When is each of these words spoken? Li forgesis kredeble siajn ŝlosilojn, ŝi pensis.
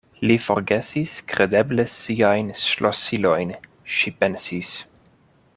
Li 0.29 0.35
forgesis 0.43 1.11
kredeble 1.33 1.85
siajn 1.97 2.49
ŝlosilojn, 2.63 3.55
ŝi 3.99 4.15
pensis. 4.23 4.77